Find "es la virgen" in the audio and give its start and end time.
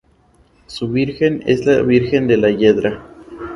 1.45-2.25